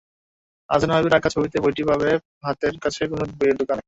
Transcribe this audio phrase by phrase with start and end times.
[0.69, 2.09] আহসান হাবীবের আঁকা ছবিতে বইটিও পাবে
[2.45, 3.79] হাতের কাছের কোনো বইয়ের দোকানে।